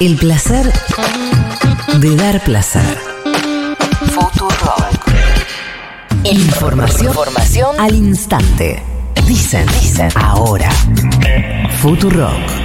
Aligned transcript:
El 0.00 0.16
placer 0.16 0.72
de 1.98 2.16
dar 2.16 2.42
placer. 2.42 2.98
Futurock. 4.12 5.08
Información, 6.24 7.08
Información 7.08 7.80
al 7.80 7.94
instante. 7.94 8.82
Dicen, 9.26 9.66
dicen, 9.80 10.10
ahora. 10.16 10.70
Futurock. 11.80 12.64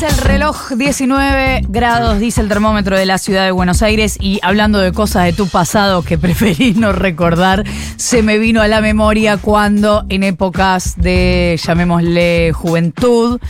7 0.00 0.14
y 0.14 0.16
33 0.16 0.20
dice 0.20 0.22
el 0.22 0.24
reloj, 0.24 0.70
19 0.78 1.60
grados 1.68 2.18
dice 2.18 2.40
el 2.40 2.48
termómetro 2.48 2.96
de 2.96 3.04
la 3.04 3.18
ciudad 3.18 3.44
de 3.44 3.50
Buenos 3.50 3.82
Aires. 3.82 4.16
Y 4.18 4.38
hablando 4.42 4.78
de 4.78 4.92
cosas 4.92 5.24
de 5.24 5.34
tu 5.34 5.46
pasado 5.46 6.02
que 6.02 6.16
preferís 6.18 6.76
no 6.76 6.92
recordar, 6.92 7.64
se 7.96 8.22
me 8.22 8.38
vino 8.38 8.62
a 8.62 8.68
la 8.68 8.80
memoria 8.80 9.36
cuando 9.36 10.06
en 10.08 10.22
épocas 10.22 10.94
de, 10.96 11.60
llamémosle, 11.62 12.52
juventud, 12.54 13.40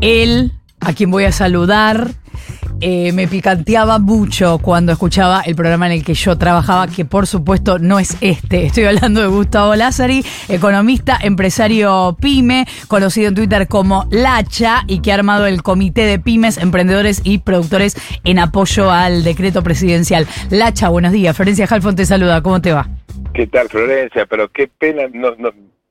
él, 0.00 0.52
a 0.78 0.92
quien 0.92 1.10
voy 1.10 1.24
a 1.24 1.32
saludar, 1.32 2.12
eh, 2.84 3.12
me 3.12 3.28
picanteaba 3.28 4.00
mucho 4.00 4.58
cuando 4.58 4.90
escuchaba 4.90 5.42
el 5.42 5.54
programa 5.54 5.86
en 5.86 5.92
el 5.92 6.04
que 6.04 6.14
yo 6.14 6.36
trabajaba, 6.36 6.88
que 6.88 7.04
por 7.04 7.28
supuesto 7.28 7.78
no 7.78 8.00
es 8.00 8.16
este. 8.20 8.66
Estoy 8.66 8.84
hablando 8.86 9.20
de 9.20 9.28
Gustavo 9.28 9.76
Lázari, 9.76 10.24
economista, 10.48 11.16
empresario 11.22 12.16
pyme, 12.20 12.66
conocido 12.88 13.28
en 13.28 13.36
Twitter 13.36 13.68
como 13.68 14.08
Lacha 14.10 14.82
y 14.88 15.00
que 15.00 15.12
ha 15.12 15.14
armado 15.14 15.46
el 15.46 15.62
comité 15.62 16.06
de 16.06 16.18
pymes, 16.18 16.58
emprendedores 16.58 17.20
y 17.22 17.38
productores 17.38 17.96
en 18.24 18.40
apoyo 18.40 18.90
al 18.90 19.22
decreto 19.22 19.62
presidencial. 19.62 20.26
Lacha, 20.50 20.88
buenos 20.88 21.12
días. 21.12 21.36
Florencia 21.36 21.68
Halfon 21.70 21.94
te 21.94 22.04
saluda. 22.04 22.42
¿Cómo 22.42 22.60
te 22.60 22.72
va? 22.72 22.88
¿Qué 23.32 23.46
tal, 23.46 23.68
Florencia? 23.68 24.26
Pero 24.26 24.48
qué 24.50 24.66
pena, 24.66 25.02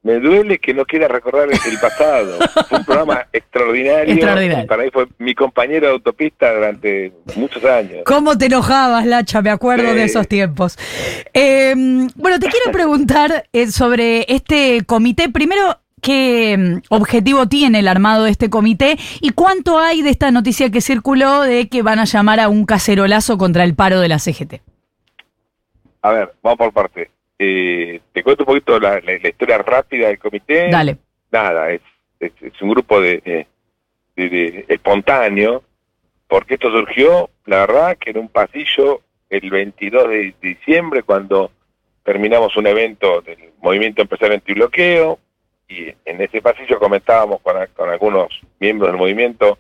me 0.04 0.20
duele 0.20 0.58
que 0.58 0.74
no 0.74 0.84
quiera 0.86 1.08
recordar 1.08 1.48
el 1.50 1.78
pasado. 1.82 2.40
fue 2.68 2.80
un 2.80 2.86
programa 2.86 3.28
extraordinario. 3.32 4.14
Extraordinario. 4.16 4.68
Para 4.68 4.84
mí 4.84 4.90
fue 4.92 5.08
mi 5.20 5.36
compañero 5.36 5.88
de 5.88 5.94
autopista 5.94 6.52
durante 6.54 7.14
muchos 7.36 7.64
años. 7.66 8.02
¿Cómo 8.06 8.38
te 8.38 8.48
enojabas, 8.48 9.06
Lacha? 9.06 9.42
Me 9.42 9.52
acuerdo 9.52 9.90
Sí. 9.90 9.96
de 9.96 10.04
esos 10.04 10.28
tiempos. 10.28 10.78
Eh, 11.34 11.74
bueno, 12.16 12.40
te 12.40 12.48
quiero 12.48 12.66
preguntar 12.72 13.46
eh, 13.54 13.68
sobre 13.68 14.26
este 14.34 14.84
comité. 14.88 15.30
Primero, 15.30 15.80
¿qué 16.02 16.58
mm, 16.58 16.78
objetivo 16.90 17.48
tiene 17.48 17.80
el 17.80 17.88
armado 17.88 18.24
de 18.24 18.32
este 18.32 18.50
comité? 18.50 18.98
¿Y 19.20 19.32
cuánto 19.32 19.78
hay 19.78 20.02
de 20.02 20.10
esta 20.10 20.32
noticia 20.32 20.72
que 20.72 20.82
circuló 20.82 21.42
de 21.42 21.70
que 21.70 21.84
van 21.84 22.00
a 22.00 22.06
llamar 22.06 22.40
a 22.40 22.50
un 22.50 22.66
cacerolazo 22.66 23.38
contra 23.38 23.64
el 23.64 23.76
paro 23.76 24.00
de 24.00 24.08
la 24.08 24.18
CGT? 24.18 24.62
A 26.02 26.12
ver, 26.12 26.34
vamos 26.42 26.58
por 26.58 26.74
parte. 26.74 27.12
Eh, 27.44 28.00
te 28.14 28.22
cuento 28.22 28.44
un 28.44 28.48
poquito 28.48 28.80
la, 28.80 29.00
la- 29.00 29.18
la 29.18 29.30
historia 29.30 29.58
rápida 29.58 30.10
del 30.10 30.20
comité. 30.20 30.70
Dale. 30.70 30.98
Nada, 31.32 31.72
es, 31.72 31.82
es, 32.20 32.32
es 32.40 32.62
un 32.62 32.70
grupo 32.70 33.02
de, 33.02 33.18
de- 33.18 33.48
de- 34.16 34.30
de- 34.30 34.66
espontáneo, 34.68 35.64
porque 36.28 36.54
esto 36.54 36.70
surgió, 36.70 37.32
la 37.48 37.62
verdad, 37.66 37.98
que 37.98 38.12
en 38.12 38.20
un 38.20 38.28
pasillo 38.30 39.02
el 39.32 39.50
22 39.50 40.08
de 40.10 40.36
diciembre, 40.40 41.02
cuando 41.02 41.50
terminamos 42.04 42.56
un 42.58 42.68
evento 42.68 43.22
del 43.22 43.38
Movimiento 43.60 44.04
Empresario 44.04 44.36
Antibloqueo, 44.36 45.18
y 45.68 45.86
en 46.06 46.22
ese 46.22 46.42
pasillo 46.44 46.78
comentábamos 46.78 47.42
con, 47.42 47.90
algunos 47.90 48.28
miembros 48.60 48.92
del 48.92 49.00
movimiento 49.00 49.58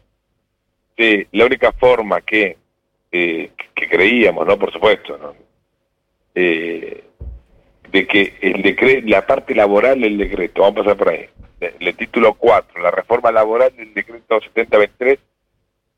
de 0.97 1.27
la 1.31 1.45
única 1.47 1.71
forma 1.71 2.21
que, 2.21 2.57
eh, 3.11 3.51
que 3.73 3.89
creíamos, 3.89 4.45
¿no? 4.45 4.55
Por 4.59 4.71
supuesto, 4.71 5.17
¿no? 5.17 5.33
Eh, 6.35 7.05
de 7.91 8.07
que 8.07 8.33
el 8.41 8.61
decreto, 8.61 9.07
la 9.07 9.25
parte 9.25 9.53
laboral 9.53 9.99
del 10.01 10.17
decreto, 10.17 10.61
vamos 10.61 10.79
a 10.79 10.83
pasar 10.83 10.97
por 10.97 11.09
ahí, 11.09 11.25
el, 11.59 11.87
el 11.87 11.95
título 11.95 12.33
4, 12.33 12.81
la 12.81 12.91
reforma 12.91 13.31
laboral 13.31 13.75
del 13.75 13.93
decreto 13.93 14.39
7023, 14.41 15.19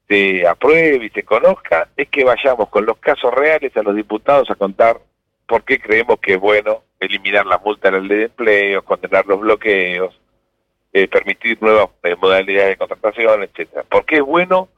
se 0.08 0.48
apruebe 0.48 1.06
y 1.06 1.10
se 1.10 1.24
conozca, 1.24 1.88
es 1.96 2.10
que 2.10 2.24
vayamos 2.24 2.70
con 2.70 2.86
los 2.86 2.98
casos 2.98 3.34
reales 3.34 3.76
a 3.78 3.84
los 3.84 3.96
diputados 3.96 4.50
a 4.50 4.56
contar 4.56 5.00
por 5.48 5.64
qué 5.64 5.80
creemos 5.80 6.20
que 6.20 6.34
es 6.34 6.40
bueno 6.40 6.82
eliminar 7.00 7.46
la 7.46 7.58
multa 7.58 7.90
en 7.90 7.96
la 7.96 8.00
ley 8.00 8.18
de 8.18 8.24
empleo, 8.26 8.84
condenar 8.84 9.26
los 9.26 9.40
bloqueos, 9.40 10.20
eh, 10.94 11.08
permitir 11.08 11.62
nuevas 11.62 11.90
eh, 12.04 12.16
modalidades 12.16 12.70
de 12.70 12.78
contratación, 12.78 13.44
etcétera. 13.44 13.84
¿Por 13.90 14.06
qué 14.06 14.18
es 14.18 14.22
bueno? 14.22 14.70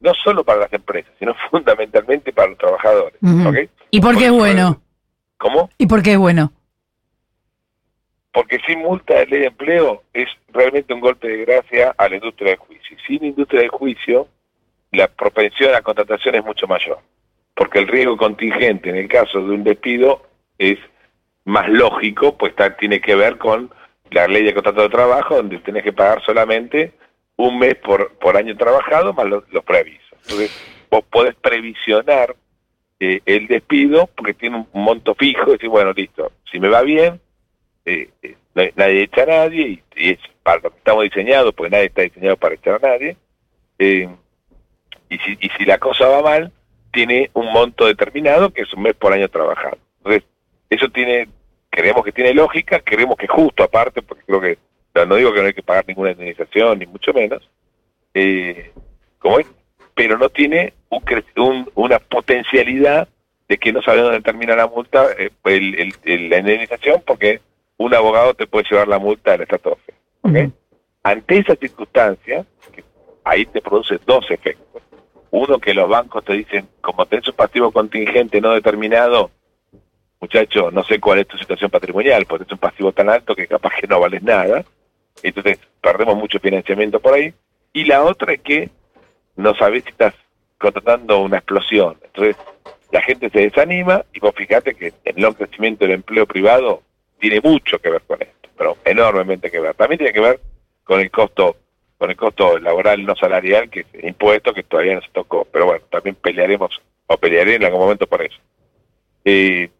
No 0.00 0.12
solo 0.14 0.44
para 0.44 0.60
las 0.60 0.72
empresas, 0.72 1.12
sino 1.18 1.34
fundamentalmente 1.50 2.32
para 2.32 2.48
los 2.48 2.58
trabajadores. 2.58 3.18
¿ok? 3.22 3.70
¿Y 3.90 4.00
por 4.00 4.16
qué 4.16 4.26
es 4.26 4.32
bueno? 4.32 4.80
¿Cómo? 5.38 5.70
¿Y 5.78 5.86
por 5.86 6.02
qué 6.02 6.12
es 6.12 6.18
bueno? 6.18 6.52
Porque 8.32 8.58
sin 8.66 8.80
multa 8.80 9.14
de 9.14 9.26
ley 9.26 9.40
de 9.40 9.46
empleo 9.46 10.02
es 10.12 10.28
realmente 10.48 10.92
un 10.92 11.00
golpe 11.00 11.28
de 11.28 11.44
gracia 11.44 11.94
a 11.96 12.08
la 12.08 12.16
industria 12.16 12.50
del 12.50 12.58
juicio. 12.58 12.96
Y 12.96 13.06
sin 13.06 13.24
industria 13.24 13.60
del 13.62 13.70
juicio, 13.70 14.28
la 14.92 15.08
propensión 15.08 15.70
a 15.70 15.74
la 15.74 15.82
contratación 15.82 16.34
es 16.34 16.44
mucho 16.44 16.66
mayor. 16.66 16.98
Porque 17.54 17.78
el 17.78 17.88
riesgo 17.88 18.16
contingente 18.18 18.90
en 18.90 18.96
el 18.96 19.08
caso 19.08 19.38
de 19.40 19.54
un 19.54 19.64
despido 19.64 20.26
es 20.58 20.78
más 21.44 21.68
lógico, 21.68 22.36
pues 22.36 22.50
está- 22.50 22.76
tiene 22.76 23.00
que 23.00 23.14
ver 23.14 23.38
con 23.38 23.70
la 24.10 24.26
ley 24.28 24.42
de 24.42 24.52
contrato 24.54 24.82
de 24.82 24.88
trabajo, 24.90 25.36
donde 25.36 25.58
tenés 25.60 25.82
que 25.82 25.92
pagar 25.92 26.22
solamente 26.24 26.92
un 27.36 27.58
mes 27.58 27.74
por, 27.76 28.12
por 28.18 28.36
año 28.36 28.56
trabajado 28.56 29.12
más 29.14 29.26
los, 29.26 29.44
los 29.50 29.64
preavisos. 29.64 30.06
Entonces, 30.24 30.50
vos 30.90 31.04
podés 31.10 31.34
previsionar 31.36 32.36
eh, 33.00 33.20
el 33.26 33.46
despido 33.46 34.08
porque 34.16 34.34
tiene 34.34 34.66
un 34.72 34.82
monto 34.82 35.14
fijo 35.14 35.50
y 35.50 35.52
decir, 35.52 35.68
bueno, 35.68 35.92
listo, 35.92 36.32
si 36.50 36.58
me 36.58 36.68
va 36.68 36.82
bien, 36.82 37.20
eh, 37.84 38.08
eh, 38.22 38.36
nadie 38.74 39.02
echa 39.02 39.22
a 39.22 39.26
nadie 39.26 39.82
y, 39.96 40.10
es 40.10 40.18
para 40.42 40.60
lo 40.60 40.70
que 40.70 40.78
estamos 40.78 41.04
diseñados, 41.04 41.54
porque 41.54 41.70
nadie 41.70 41.86
está 41.86 42.02
diseñado 42.02 42.36
para 42.36 42.54
echar 42.54 42.84
a 42.84 42.88
nadie. 42.88 43.16
eh, 43.78 44.08
y, 45.08 45.18
si, 45.18 45.38
y 45.40 45.48
si 45.50 45.64
la 45.64 45.78
cosa 45.78 46.08
va 46.08 46.22
mal, 46.22 46.52
tiene 46.92 47.30
un 47.34 47.52
monto 47.52 47.86
determinado 47.86 48.50
que 48.50 48.62
es 48.62 48.72
un 48.72 48.82
mes 48.82 48.94
por 48.94 49.12
año 49.12 49.28
trabajado. 49.28 49.78
Entonces, 49.98 50.24
eso 50.70 50.88
tiene, 50.88 51.28
creemos 51.70 52.04
que 52.04 52.12
tiene 52.12 52.34
lógica, 52.34 52.80
creemos 52.80 53.16
que 53.16 53.26
es 53.26 53.30
justo 53.30 53.62
aparte, 53.62 54.02
porque 54.02 54.24
creo 54.24 54.40
que, 54.40 54.58
no, 55.06 55.14
digo 55.14 55.32
que 55.32 55.40
no 55.40 55.46
hay 55.46 55.52
que 55.52 55.62
pagar 55.62 55.84
ninguna 55.86 56.12
indemnización, 56.12 56.78
ni 56.78 56.86
mucho 56.86 57.12
menos, 57.12 57.48
eh, 58.14 58.72
como 59.18 59.38
pero 59.94 60.18
no 60.18 60.28
tiene 60.28 60.72
un 60.88 61.02
un- 61.36 61.70
una 61.74 61.98
potencialidad 61.98 63.08
de 63.48 63.58
que 63.58 63.72
no 63.72 63.82
sabe 63.82 64.00
dónde 64.00 64.20
termina 64.20 64.56
la 64.56 64.66
multa, 64.66 65.06
eh, 65.18 65.30
el- 65.44 65.78
el- 65.78 65.94
el- 66.04 66.30
la 66.30 66.38
indemnización, 66.38 67.02
porque 67.06 67.40
un 67.76 67.94
abogado 67.94 68.34
te 68.34 68.46
puede 68.46 68.66
llevar 68.70 68.88
la 68.88 68.98
multa 68.98 69.34
estatus. 69.34 69.78
¿ok? 70.22 70.36
Ante 71.02 71.38
esa 71.38 71.54
circunstancia, 71.54 72.44
que 72.72 72.82
ahí 73.24 73.46
te 73.46 73.60
produce 73.60 73.98
dos 74.04 74.28
efectos. 74.30 74.82
Uno, 75.30 75.58
que 75.58 75.74
los 75.74 75.88
bancos 75.88 76.24
te 76.24 76.32
dicen, 76.32 76.68
como 76.80 77.06
tenés 77.06 77.28
un 77.28 77.34
pasivo 77.34 77.70
contingente 77.70 78.40
no 78.40 78.52
determinado, 78.52 79.30
muchacho, 80.20 80.70
no 80.70 80.82
sé 80.84 80.98
cuál 80.98 81.20
es 81.20 81.28
tu 81.28 81.36
situación 81.36 81.70
patrimonial, 81.70 82.24
porque 82.26 82.44
es 82.44 82.52
un 82.52 82.58
pasivo 82.58 82.90
tan 82.92 83.08
alto 83.08 83.34
que 83.36 83.46
capaz 83.46 83.74
que 83.80 83.86
no 83.86 84.00
vales 84.00 84.22
nada, 84.22 84.64
entonces 85.22 85.58
perdemos 85.80 86.16
mucho 86.16 86.38
financiamiento 86.40 86.98
por 87.00 87.14
ahí. 87.14 87.32
Y 87.72 87.84
la 87.84 88.02
otra 88.02 88.32
es 88.32 88.40
que 88.40 88.70
no 89.36 89.54
sabés 89.54 89.84
si 89.84 89.90
estás 89.90 90.14
contratando 90.58 91.20
una 91.20 91.38
explosión. 91.38 91.98
Entonces, 92.04 92.36
la 92.90 93.02
gente 93.02 93.30
se 93.30 93.40
desanima 93.40 94.04
y 94.12 94.20
vos 94.20 94.32
fíjate 94.34 94.74
que 94.74 94.92
el 95.04 95.16
no 95.16 95.34
crecimiento 95.34 95.84
del 95.84 95.94
empleo 95.94 96.26
privado 96.26 96.82
tiene 97.18 97.40
mucho 97.40 97.78
que 97.78 97.90
ver 97.90 98.02
con 98.02 98.22
esto, 98.22 98.48
pero 98.56 98.76
enormemente 98.84 99.50
que 99.50 99.60
ver. 99.60 99.74
También 99.74 99.98
tiene 99.98 100.12
que 100.12 100.20
ver 100.20 100.40
con 100.84 101.00
el 101.00 101.10
costo 101.10 101.56
con 101.98 102.10
el 102.10 102.16
costo 102.16 102.58
laboral 102.58 103.06
no 103.06 103.16
salarial, 103.16 103.70
que 103.70 103.80
es 103.80 104.04
impuesto 104.04 104.52
que 104.52 104.62
todavía 104.62 104.96
no 104.96 105.00
se 105.00 105.08
tocó. 105.12 105.46
Pero 105.50 105.64
bueno, 105.64 105.82
también 105.90 106.14
pelearemos, 106.16 106.78
o 107.06 107.16
pelearé 107.16 107.54
en 107.54 107.64
algún 107.64 107.80
momento 107.80 108.06
por 108.06 108.20
eso. 108.20 108.36
Eh, 109.24 109.70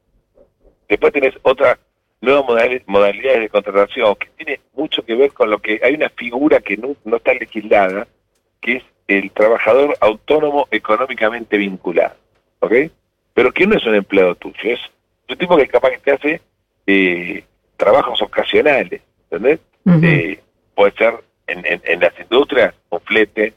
después 0.89 1.13
tenés 1.13 1.35
otras 1.43 1.79
nuevas 2.23 2.45
modali- 2.47 2.83
modalidades 2.87 3.41
de 3.41 3.49
contratación 3.51 4.17
que 4.17 4.29
tiene 4.37 4.61
mucho 4.72 5.05
que 5.05 5.15
ver 5.15 5.33
con 5.33 5.51
lo 5.51 5.59
que 5.59 5.79
hay 5.84 5.95
una 5.95 6.09
figura 6.09 6.61
que 6.61 6.79
no, 6.79 6.97
no 7.05 7.17
está 7.19 7.34
legislada, 7.34 8.09
que 8.63 8.77
es 8.77 8.83
el 9.09 9.31
trabajador 9.31 9.97
autónomo 10.01 10.67
económicamente 10.71 11.57
vinculado. 11.57 12.15
¿Ok? 12.61 12.73
Pero 13.35 13.53
que 13.53 13.67
no 13.67 13.77
es 13.77 13.85
un 13.87 13.95
empleado 13.95 14.35
tuyo, 14.35 14.57
es 14.65 14.81
un 15.29 15.37
tipo 15.37 15.57
que 15.57 15.69
capaz 15.69 15.91
que 15.91 15.99
te 15.99 16.13
hace 16.13 16.41
eh, 16.87 17.45
trabajos 17.77 18.21
ocasionales, 18.23 19.03
¿entendés? 19.25 19.61
Eh, 20.05 20.41
puede 20.75 20.93
ser 20.93 21.15
en, 21.47 21.65
en- 21.67 21.83
en 21.85 22.01
las 22.01 22.19
industrias 22.19 22.75
un 22.91 23.01
flete, 23.01 23.55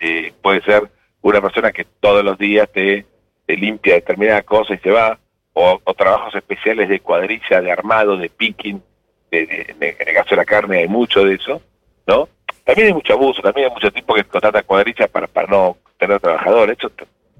eh, 0.00 0.32
puede 0.42 0.62
ser 0.62 0.88
una 1.22 1.40
persona 1.40 1.72
que 1.72 1.84
todos 2.00 2.24
los 2.24 2.38
días 2.38 2.68
te, 2.72 3.04
te 3.46 3.56
limpia 3.56 3.94
determinada 3.94 4.42
cosa 4.42 4.74
y 4.74 4.78
se 4.78 4.90
va, 4.90 5.18
o, 5.52 5.80
o 5.84 5.94
trabajos 5.94 6.34
especiales 6.34 6.88
de 6.88 7.00
cuadrilla, 7.00 7.60
de 7.60 7.70
armado, 7.72 8.16
de 8.16 8.28
picking, 8.30 8.82
de- 9.30 9.46
de- 9.46 9.74
de- 9.78 9.96
en 9.98 10.08
el 10.08 10.14
caso 10.14 10.30
de 10.30 10.36
la 10.36 10.44
carne 10.44 10.78
hay 10.78 10.88
mucho 10.88 11.24
de 11.24 11.34
eso, 11.34 11.60
¿no? 12.06 12.28
También 12.68 12.88
hay 12.88 12.92
mucho 12.94 13.14
abuso, 13.14 13.40
también 13.40 13.68
hay 13.68 13.72
mucho 13.72 13.90
tipo 13.90 14.12
que 14.14 14.24
contrata 14.24 14.62
cuadrillas 14.62 15.08
para, 15.08 15.26
para 15.26 15.46
no 15.48 15.78
tener 15.98 16.20
trabajadores, 16.20 16.76
eso 16.78 16.92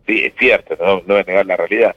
sí 0.06 0.24
es 0.24 0.32
cierto, 0.38 0.74
no, 0.80 0.96
no 1.06 1.14
voy 1.14 1.20
a 1.20 1.24
negar 1.24 1.44
la 1.44 1.56
realidad, 1.56 1.94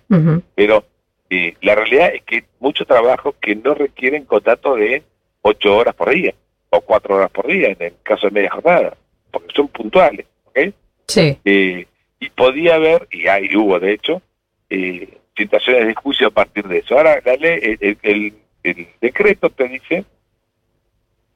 pero 0.54 0.84
eh, 1.30 1.56
la 1.62 1.76
realidad 1.76 2.14
es 2.14 2.24
que 2.24 2.44
muchos 2.60 2.86
trabajos 2.86 3.36
que 3.40 3.56
no 3.56 3.74
requieren 3.74 4.26
contrato 4.26 4.76
de 4.76 5.02
ocho 5.44 5.78
horas 5.78 5.96
por 5.96 6.10
día. 6.10 6.34
o 6.72 6.82
cuatro 6.82 7.16
horas 7.16 7.32
por 7.32 7.48
día 7.48 7.70
en 7.70 7.78
el 7.80 7.94
caso 8.04 8.28
de 8.28 8.32
media 8.34 8.52
jornada, 8.52 8.98
porque 9.32 9.54
son 9.56 9.70
puntuales, 9.70 10.26
¿ok? 10.46 10.60
Sí. 11.08 11.38
Eh, 11.46 11.86
y 12.20 12.30
podía 12.32 12.76
haber, 12.76 13.08
y 13.12 13.28
hay, 13.28 13.56
hubo 13.56 13.80
de 13.80 13.94
hecho, 13.94 14.22
eh, 14.70 15.08
situaciones 15.38 15.88
de 15.88 15.94
juicio 15.96 16.28
a 16.28 16.32
partir 16.32 16.68
de 16.68 16.80
eso. 16.80 16.98
Ahora, 16.98 17.22
la 17.26 17.36
ley, 17.38 17.78
el- 17.80 17.98
el- 18.04 18.34
el 18.64 18.88
decreto 19.00 19.50
te 19.50 19.68
dice 19.70 20.04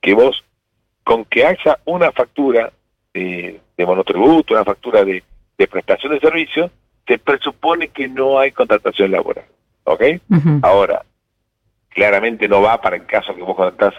que 0.01 0.13
vos, 0.13 0.43
con 1.05 1.23
que 1.23 1.45
haya 1.45 1.79
una 1.85 2.11
factura 2.11 2.73
eh, 3.13 3.61
de 3.77 3.85
monotributo, 3.85 4.53
una 4.53 4.65
factura 4.65 5.05
de, 5.05 5.23
de 5.57 5.67
prestación 5.67 6.11
de 6.13 6.19
servicio, 6.19 6.69
se 7.07 7.17
presupone 7.19 7.87
que 7.89 8.09
no 8.09 8.37
hay 8.39 8.51
contratación 8.51 9.11
laboral. 9.11 9.45
¿Ok? 9.85 10.01
Ahora, 10.63 11.05
claramente 11.89 12.47
no 12.47 12.61
va 12.61 12.81
para 12.81 12.95
el 12.97 13.05
caso 13.05 13.35
que 13.35 13.41
vos 13.41 13.55
contratás 13.55 13.93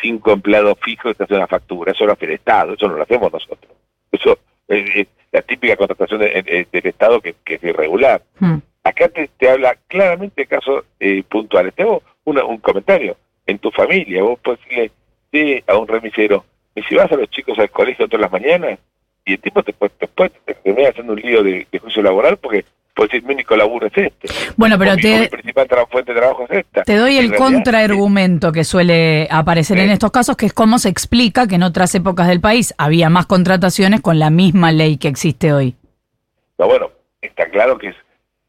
cinco 0.00 0.32
empleados 0.32 0.78
fijos 0.82 1.12
y 1.12 1.14
te 1.14 1.24
hacen 1.24 1.36
una 1.38 1.46
factura. 1.46 1.92
Eso 1.92 2.04
lo 2.06 2.12
hace 2.12 2.26
el 2.26 2.32
Estado, 2.32 2.74
eso 2.74 2.88
no 2.88 2.96
lo 2.96 3.02
hacemos 3.02 3.32
nosotros. 3.32 3.72
Eso 4.12 4.38
es, 4.68 4.96
es 4.96 5.06
la 5.32 5.42
típica 5.42 5.76
contratación 5.76 6.20
de- 6.20 6.38
eh, 6.46 6.66
del 6.70 6.86
Estado 6.86 7.20
que, 7.20 7.34
que 7.44 7.54
es 7.54 7.62
irregular. 7.64 8.22
Mm. 8.38 8.56
Acá 8.84 9.08
te, 9.08 9.28
te 9.36 9.50
habla 9.50 9.76
claramente 9.88 10.42
de 10.42 10.46
casos 10.46 10.84
eh, 11.00 11.22
puntuales. 11.28 11.74
Tengo 11.74 12.02
una- 12.24 12.44
un 12.44 12.58
comentario. 12.58 13.16
En 13.46 13.58
tu 13.58 13.70
familia, 13.70 14.22
vos 14.22 14.38
puedes 14.42 14.60
decirle 14.60 14.92
sí, 15.32 15.62
a 15.66 15.76
un 15.76 15.88
remisero, 15.88 16.44
y 16.74 16.82
si 16.82 16.94
vas 16.94 17.10
a 17.12 17.16
los 17.16 17.28
chicos 17.30 17.58
al 17.58 17.70
colegio 17.70 18.06
todas 18.08 18.22
las 18.22 18.32
mañanas, 18.32 18.78
y 19.24 19.32
el 19.34 19.38
tipo 19.40 19.62
te 19.62 19.72
puede, 19.72 19.92
te 19.98 20.06
puede 20.08 20.30
terminar 20.62 20.90
haciendo 20.92 21.12
un 21.12 21.20
lío 21.20 21.42
de, 21.42 21.66
de 21.70 21.78
juicio 21.78 22.02
laboral 22.02 22.36
porque 22.38 22.64
decir, 23.00 23.22
mi 23.24 23.32
único 23.32 23.56
laburo 23.56 23.86
es 23.86 23.96
este. 23.96 24.28
Bueno, 24.56 24.78
pero 24.78 24.92
O 24.92 24.96
mi- 24.96 25.00
te, 25.02 25.28
principal 25.30 25.66
fuente 25.90 26.12
de 26.12 26.20
trabajo 26.20 26.44
es 26.50 26.58
esta. 26.58 26.82
te 26.82 26.96
doy 26.96 27.16
el 27.16 27.34
contraargumento 27.34 28.52
que 28.52 28.62
suele 28.64 29.26
aparecer 29.30 29.78
en 29.78 29.86
Sí. 29.86 29.92
estos 29.94 30.10
casos, 30.10 30.36
que 30.36 30.44
es 30.46 30.52
cómo 30.52 30.78
se 30.78 30.90
explica 30.90 31.46
que 31.46 31.54
en 31.54 31.62
otras 31.62 31.94
épocas 31.94 32.28
del 32.28 32.40
país 32.42 32.74
había 32.76 33.08
más 33.08 33.24
contrataciones 33.24 34.02
con 34.02 34.18
la 34.18 34.28
misma 34.28 34.70
ley 34.72 34.98
que 34.98 35.08
existe 35.08 35.52
hoy. 35.52 35.76
No, 36.58 36.66
bueno, 36.66 36.90
está 37.22 37.48
claro 37.48 37.78
que 37.78 37.88
es, 37.88 37.96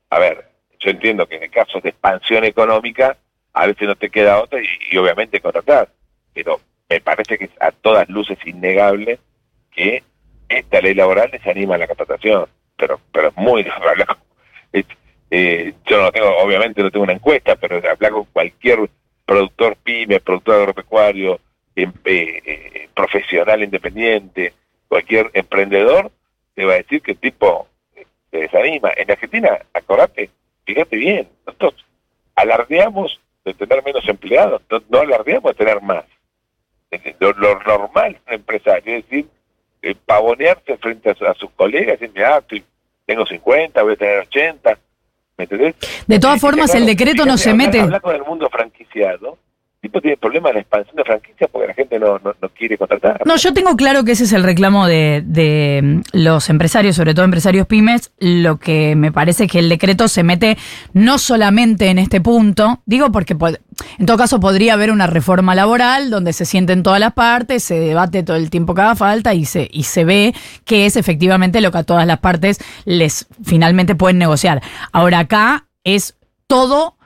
a 0.09 0.19
ver, 0.19 0.45
yo 0.81 0.89
entiendo 0.91 1.25
que 1.27 1.35
en 1.37 1.49
casos 1.49 1.81
de 1.83 1.89
expansión 1.89 2.43
económica 2.43 3.15
a 3.53 3.67
veces 3.67 3.87
no 3.87 3.95
te 3.95 4.09
queda 4.09 4.41
otra 4.41 4.59
y, 4.61 4.65
y 4.91 4.97
obviamente 4.97 5.39
contratar, 5.39 5.87
pero 6.33 6.59
me 6.91 6.99
parece 6.99 7.37
que 7.37 7.45
es 7.45 7.51
a 7.61 7.71
todas 7.71 8.09
luces 8.09 8.37
innegable 8.45 9.17
que 9.71 10.03
esta 10.49 10.81
ley 10.81 10.93
laboral 10.93 11.31
desanima 11.31 11.77
la 11.77 11.87
contratación, 11.87 12.47
pero 12.75 12.99
pero 13.13 13.29
es 13.29 13.37
muy 13.37 13.65
hablar 13.73 14.05
con- 14.05 14.17
es- 14.73 14.85
eh, 15.29 15.73
yo 15.85 16.01
no 16.01 16.11
tengo, 16.11 16.37
obviamente 16.39 16.83
no 16.83 16.91
tengo 16.91 17.03
una 17.03 17.13
encuesta, 17.13 17.55
pero 17.55 17.77
hablar 17.77 18.11
con 18.11 18.25
cualquier 18.25 18.79
productor 19.25 19.77
pyme, 19.77 20.19
productor 20.19 20.55
agropecuario, 20.55 21.39
em- 21.77 21.93
eh, 22.03 22.41
eh, 22.45 22.89
profesional 22.93 23.63
independiente, 23.63 24.53
cualquier 24.89 25.31
emprendedor, 25.33 26.11
te 26.53 26.65
va 26.65 26.73
a 26.73 26.77
decir 26.83 27.01
que 27.01 27.11
el 27.13 27.17
tipo 27.17 27.67
se 28.29 28.37
desanima. 28.37 28.91
En 28.97 29.09
Argentina, 29.09 29.57
acordate, 29.73 30.29
fíjate 30.65 30.97
bien, 30.97 31.29
nosotros 31.45 31.85
alardeamos 32.35 33.17
de 33.45 33.53
tener 33.53 33.81
menos 33.85 34.05
empleados, 34.09 34.61
no 34.89 34.99
alardeamos 34.99 35.53
de 35.53 35.65
tener 35.65 35.81
más. 35.81 36.03
Lo, 37.19 37.31
lo 37.33 37.59
normal 37.63 38.11
es 38.15 38.21
un 38.27 38.33
empresario, 38.33 38.97
es 38.97 39.03
decir, 39.09 39.25
eh, 39.81 39.95
pavonearse 40.05 40.77
frente 40.77 41.09
a, 41.11 41.15
su- 41.15 41.25
a 41.25 41.33
sus 41.35 41.49
colegas 41.51 41.97
y 42.01 42.07
decir, 42.07 42.23
ah, 42.23 42.39
estoy- 42.39 42.63
tengo 43.05 43.25
50, 43.25 43.81
voy 43.81 43.93
a 43.93 43.95
tener 43.95 44.19
80, 44.19 44.77
¿me 45.37 45.43
entendés? 45.45 45.75
De 46.07 46.19
todas 46.19 46.37
Y, 46.37 46.39
formas, 46.39 46.75
el 46.75 46.85
decreto 46.85 47.25
no 47.25 47.37
se 47.37 47.51
hablar- 47.51 47.67
mete. 47.67 47.79
Hablar 47.79 48.01
con 48.01 48.15
el 48.15 48.23
mundo 48.23 48.49
franquiciado, 48.51 49.37
tipo 49.81 49.99
tiene 49.99 50.15
problemas 50.17 50.51
en 50.51 50.55
la 50.57 50.61
expansión 50.61 50.95
de 50.97 51.03
franquicias 51.03 51.49
porque 51.51 51.67
la 51.69 51.73
gente 51.73 51.97
no, 51.97 52.19
no, 52.19 52.35
no 52.39 52.49
quiere 52.49 52.77
contratar. 52.77 53.21
No, 53.25 53.35
yo 53.37 53.51
tengo 53.53 53.75
claro 53.75 54.03
que 54.03 54.11
ese 54.11 54.25
es 54.25 54.33
el 54.33 54.43
reclamo 54.43 54.85
de, 54.85 55.23
de 55.25 55.79
mm, 55.81 56.01
los 56.13 56.49
empresarios, 56.51 56.95
sobre 56.95 57.15
todo 57.15 57.25
empresarios 57.25 57.65
pymes. 57.65 58.11
Lo 58.19 58.57
que 58.57 58.95
me 58.95 59.11
parece 59.11 59.47
que 59.47 59.57
el 59.59 59.69
decreto 59.69 60.07
se 60.07 60.21
mete 60.23 60.57
no 60.93 61.17
solamente 61.17 61.87
en 61.89 61.97
este 61.97 62.21
punto, 62.21 62.81
digo 62.85 63.11
porque 63.11 63.35
en 63.97 64.05
todo 64.05 64.17
caso 64.17 64.39
podría 64.39 64.73
haber 64.73 64.91
una 64.91 65.07
reforma 65.07 65.55
laboral 65.55 66.09
donde 66.09 66.33
se 66.33 66.45
sienten 66.45 66.83
todas 66.83 66.99
las 66.99 67.13
partes, 67.13 67.63
se 67.63 67.79
debate 67.79 68.23
todo 68.23 68.37
el 68.37 68.49
tiempo 68.49 68.73
que 68.73 68.81
haga 68.81 68.95
falta 68.95 69.33
y 69.33 69.45
se, 69.45 69.67
y 69.71 69.83
se 69.83 70.05
ve 70.05 70.33
que 70.65 70.85
es 70.85 70.95
efectivamente 70.95 71.61
lo 71.61 71.71
que 71.71 71.79
a 71.79 71.83
todas 71.83 72.05
las 72.07 72.19
partes 72.19 72.59
les 72.85 73.27
finalmente 73.43 73.95
pueden 73.95 74.17
negociar. 74.17 74.61
Ahora 74.91 75.19
acá 75.19 75.67
es 75.83 76.15
todo, 76.47 76.97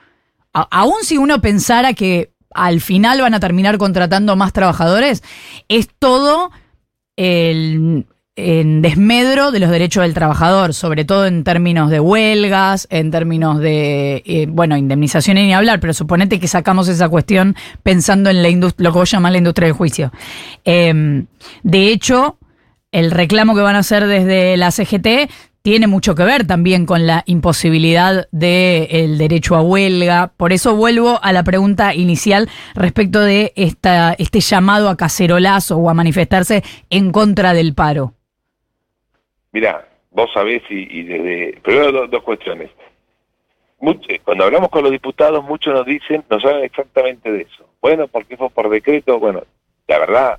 aun 0.52 1.02
si 1.02 1.18
uno 1.18 1.40
pensara 1.40 1.94
que 1.94 2.32
al 2.54 2.80
final 2.80 3.20
van 3.20 3.34
a 3.34 3.40
terminar 3.40 3.78
contratando 3.78 4.34
más 4.36 4.52
trabajadores, 4.52 5.22
es 5.68 5.88
todo 5.98 6.50
el 7.16 8.06
en 8.36 8.82
desmedro 8.82 9.50
de 9.50 9.60
los 9.60 9.70
derechos 9.70 10.02
del 10.02 10.12
trabajador, 10.12 10.74
sobre 10.74 11.06
todo 11.06 11.26
en 11.26 11.42
términos 11.42 11.90
de 11.90 12.00
huelgas, 12.00 12.86
en 12.90 13.10
términos 13.10 13.58
de, 13.60 14.22
eh, 14.26 14.46
bueno, 14.48 14.76
indemnizaciones 14.76 15.44
ni 15.44 15.54
hablar, 15.54 15.80
pero 15.80 15.94
suponete 15.94 16.38
que 16.38 16.46
sacamos 16.46 16.88
esa 16.88 17.08
cuestión 17.08 17.56
pensando 17.82 18.28
en 18.28 18.42
la 18.42 18.50
lo 18.50 18.92
que 18.92 18.98
vos 18.98 19.10
llamás 19.10 19.32
la 19.32 19.38
industria 19.38 19.66
del 19.66 19.76
juicio. 19.76 20.12
Eh, 20.64 21.24
de 21.62 21.88
hecho, 21.88 22.38
el 22.92 23.10
reclamo 23.10 23.54
que 23.54 23.62
van 23.62 23.76
a 23.76 23.80
hacer 23.80 24.06
desde 24.06 24.56
la 24.56 24.70
CGT 24.70 25.30
tiene 25.62 25.88
mucho 25.88 26.14
que 26.14 26.22
ver 26.22 26.46
también 26.46 26.86
con 26.86 27.08
la 27.08 27.24
imposibilidad 27.26 28.28
del 28.30 29.18
derecho 29.18 29.56
a 29.56 29.62
huelga. 29.62 30.32
Por 30.36 30.52
eso 30.52 30.76
vuelvo 30.76 31.18
a 31.22 31.32
la 31.32 31.42
pregunta 31.42 31.92
inicial 31.92 32.48
respecto 32.74 33.20
de 33.20 33.52
esta, 33.56 34.14
este 34.16 34.40
llamado 34.40 34.88
a 34.88 34.96
cacerolazo 34.96 35.76
o 35.76 35.90
a 35.90 35.94
manifestarse 35.94 36.62
en 36.88 37.10
contra 37.10 37.52
del 37.52 37.74
paro. 37.74 38.14
Mira, 39.56 39.88
vos 40.10 40.28
sabés 40.34 40.62
y, 40.68 40.98
y 40.98 41.02
desde... 41.04 41.58
Primero 41.62 41.90
do- 41.90 42.06
dos 42.08 42.22
cuestiones. 42.22 42.68
Cuando 44.22 44.44
hablamos 44.44 44.68
con 44.68 44.82
los 44.82 44.92
diputados, 44.92 45.42
muchos 45.44 45.72
nos 45.72 45.86
dicen, 45.86 46.22
nos 46.28 46.44
hablan 46.44 46.64
exactamente 46.64 47.32
de 47.32 47.42
eso. 47.42 47.66
Bueno, 47.80 48.06
porque 48.06 48.36
fue 48.36 48.50
por 48.50 48.68
decreto. 48.68 49.18
Bueno, 49.18 49.44
la 49.88 49.98
verdad, 49.98 50.38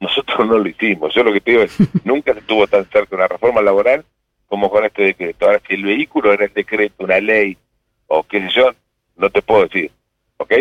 nosotros 0.00 0.38
no 0.48 0.56
lo 0.56 0.66
hicimos. 0.68 1.12
Yo 1.14 1.22
lo 1.22 1.34
que 1.34 1.42
te 1.42 1.50
digo 1.50 1.62
es, 1.64 1.76
nunca 2.04 2.32
se 2.32 2.38
estuvo 2.40 2.66
tan 2.66 2.86
cerca 2.86 3.14
una 3.14 3.28
reforma 3.28 3.60
laboral 3.60 4.06
como 4.46 4.70
con 4.70 4.86
este 4.86 5.02
decreto. 5.02 5.44
Ahora, 5.44 5.60
si 5.68 5.74
el 5.74 5.82
vehículo 5.82 6.32
era 6.32 6.46
el 6.46 6.52
decreto, 6.54 7.04
una 7.04 7.20
ley, 7.20 7.58
o 8.06 8.22
qué 8.22 8.40
sé 8.40 8.48
yo, 8.54 8.70
no 9.18 9.28
te 9.28 9.42
puedo 9.42 9.64
decir. 9.64 9.90
¿Ok? 10.38 10.52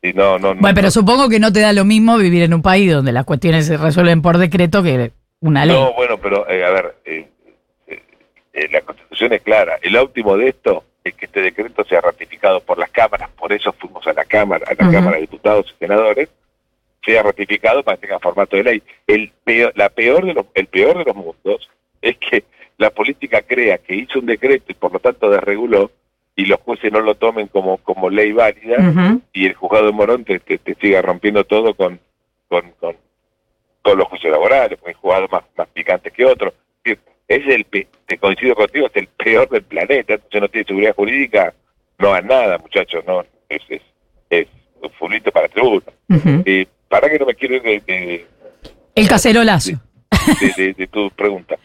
Y 0.00 0.14
no, 0.14 0.38
no, 0.38 0.54
no, 0.54 0.60
Bueno, 0.62 0.74
pero 0.74 0.90
supongo 0.90 1.28
que 1.28 1.40
no 1.40 1.52
te 1.52 1.60
da 1.60 1.74
lo 1.74 1.84
mismo 1.84 2.16
vivir 2.16 2.42
en 2.44 2.54
un 2.54 2.62
país 2.62 2.90
donde 2.90 3.12
las 3.12 3.24
cuestiones 3.26 3.66
se 3.66 3.76
resuelven 3.76 4.22
por 4.22 4.38
decreto 4.38 4.82
que 4.82 5.12
una 5.40 5.66
ley. 5.66 5.76
No, 5.76 5.92
bueno, 5.92 6.16
pero 6.18 6.48
eh, 6.48 6.64
a 6.64 6.70
ver, 6.70 6.93
la 8.74 8.80
Constitución 8.82 9.32
es 9.32 9.42
clara. 9.42 9.78
El 9.82 9.96
óptimo 9.96 10.36
de 10.36 10.48
esto 10.48 10.84
es 11.02 11.14
que 11.14 11.26
este 11.26 11.40
decreto 11.42 11.84
sea 11.84 12.00
ratificado 12.00 12.60
por 12.60 12.78
las 12.78 12.90
cámaras, 12.90 13.30
por 13.30 13.52
eso 13.52 13.72
fuimos 13.72 14.06
a 14.06 14.12
la 14.12 14.24
Cámara, 14.24 14.64
a 14.68 14.70
la. 14.74 14.90
Cámara 14.92 15.16
de 15.16 15.22
Diputados 15.22 15.66
y 15.74 15.78
Senadores, 15.78 16.28
sea 17.04 17.22
ratificado 17.22 17.82
para 17.82 17.96
que 17.98 18.06
tenga 18.06 18.18
formato 18.18 18.56
de 18.56 18.62
ley. 18.64 18.82
El 19.06 19.30
peor, 19.44 19.72
la 19.76 19.88
peor 19.90 20.24
de 20.24 20.34
los, 20.34 20.46
el 20.54 20.66
peor 20.66 20.96
de 20.98 21.04
los 21.04 21.14
mundos 21.16 21.68
es 22.00 22.16
que 22.18 22.44
la 22.78 22.90
política 22.90 23.42
crea 23.42 23.78
que 23.78 23.94
hizo 23.94 24.18
un 24.18 24.26
decreto 24.26 24.64
y 24.68 24.74
por 24.74 24.92
lo 24.92 24.98
tanto 24.98 25.28
desreguló 25.30 25.90
y 26.36 26.46
los 26.46 26.58
jueces 26.60 26.90
no 26.90 27.00
lo 27.00 27.14
tomen 27.14 27.46
como, 27.48 27.76
como 27.78 28.08
ley 28.10 28.32
válida 28.32 28.76
y 29.32 29.46
el 29.46 29.54
juzgado 29.54 29.86
de 29.86 29.92
Morón 29.92 30.24
te, 30.24 30.40
te- 30.40 30.58
te 30.58 30.74
siga 30.76 31.00
rompiendo 31.02 31.44
todo 31.44 31.74
con, 31.74 32.00
con, 32.48 32.70
con, 32.80 32.96
con 33.82 33.98
los 33.98 34.08
juicios 34.08 34.32
laborales, 34.32 34.78
porque 34.78 34.90
hay 34.90 35.00
juzgados 35.00 35.30
más, 35.30 35.44
más 35.56 35.68
picantes 35.68 36.12
que 36.12 36.24
otros. 36.24 36.54
Es 37.28 37.46
el, 37.46 37.64
te 37.64 38.18
coincido 38.18 38.54
contigo, 38.54 38.86
es 38.86 38.96
el 38.96 39.06
peor 39.08 39.48
del 39.48 39.62
planeta, 39.62 40.14
entonces 40.14 40.40
no 40.40 40.48
tiene 40.48 40.66
seguridad 40.66 40.94
jurídica, 40.94 41.54
no 41.98 42.08
hagan 42.12 42.26
nada, 42.26 42.58
muchachos, 42.58 43.02
no, 43.06 43.24
es, 43.48 43.62
es, 43.68 43.82
es 44.30 44.46
un 44.82 44.90
fulito 44.90 45.30
para 45.32 45.48
tribuno. 45.48 45.82
Eh, 46.44 46.66
para 46.88 47.08
que 47.08 47.18
no 47.18 47.26
me 47.26 47.34
quiero 47.34 47.54
ir 47.56 47.62
de, 47.62 47.80
de, 47.80 48.26
El 48.94 49.08
cacerolazo. 49.08 49.72
de, 50.40 50.62
de- 50.64 50.74
de 50.74 50.86
tu 50.86 51.10
pregunta. 51.10 51.56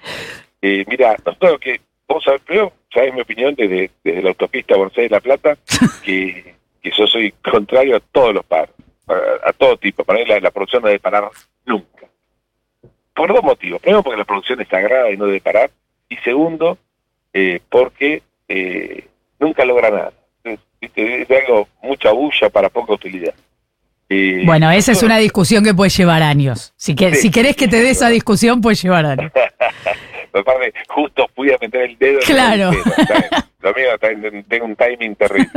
Eh, 0.61 0.83
mira, 0.87 1.15
nosotros 1.25 1.59
que, 1.59 1.79
vos 2.07 2.23
sabés, 2.23 2.41
primero, 2.41 2.73
sabes 2.93 3.13
mi 3.13 3.21
opinión 3.21 3.53
desde, 3.55 3.91
desde 4.03 4.21
la 4.21 4.29
autopista 4.29 4.75
Buenos 4.75 4.97
Aires-La 4.97 5.19
Plata, 5.19 5.57
que, 6.03 6.55
que 6.81 6.91
yo 6.97 7.05
soy 7.07 7.31
contrario 7.43 7.97
a 7.97 7.99
todos 7.99 8.33
los 8.33 8.45
paros, 8.45 8.73
a, 9.07 9.49
a 9.49 9.53
todo 9.53 9.77
tipo. 9.77 10.03
Para 10.03 10.19
mí 10.19 10.25
la, 10.25 10.39
la 10.39 10.51
producción 10.51 10.81
no 10.81 10.87
debe 10.87 10.99
parar 10.99 11.29
nunca. 11.65 12.07
Por 13.19 13.33
dos 13.33 13.43
motivos. 13.43 13.81
Primero, 13.81 14.01
porque 14.01 14.17
la 14.17 14.23
producción 14.23 14.61
es 14.61 14.67
sagrada 14.69 15.11
y 15.11 15.17
no 15.17 15.25
debe 15.25 15.41
parar. 15.41 15.69
Y 16.07 16.15
segundo, 16.17 16.77
eh, 17.33 17.59
porque 17.69 18.23
eh, 18.47 19.07
nunca 19.39 19.65
logra 19.65 19.89
nada. 19.89 20.13
Es, 20.45 20.57
es 20.95 21.29
algo, 21.29 21.67
mucha 21.83 22.13
bulla 22.13 22.49
para 22.49 22.69
poca 22.69 22.93
utilidad. 22.93 23.33
Eh, 24.07 24.43
Bueno, 24.45 24.71
esa 24.71 24.93
es 24.93 25.03
una 25.03 25.17
discusión 25.17 25.65
que 25.65 25.73
puede 25.73 25.89
llevar 25.89 26.23
años. 26.23 26.73
Si, 26.77 26.95
que, 26.95 27.13
Sí. 27.15 27.23
si 27.23 27.29
querés 27.29 27.57
que 27.57 27.67
te 27.67 27.81
dé 27.83 27.89
esa 27.89 28.07
discusión, 28.07 28.61
puede 28.61 28.77
llevar 28.77 29.05
años. 29.05 29.31
Aparte, 30.33 30.73
justo 30.87 31.27
fui 31.35 31.51
a 31.51 31.57
meter 31.59 31.81
el 31.89 31.97
dedo. 31.97 32.13
en 32.13 32.17
el 32.19 32.23
Claro. 32.23 32.71
¿sabes? 32.71 33.25
Lo 33.59 33.73
mío, 33.73 34.43
tengo 34.47 34.65
un 34.65 34.75
timing 34.77 35.15
terrible. 35.15 35.49